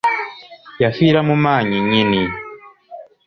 Yafiira 0.83 1.19
mu 1.27 1.35
maanyi 1.43 1.77
nnyini! 1.83 2.21